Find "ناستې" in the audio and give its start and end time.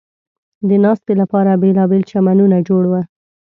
0.83-1.13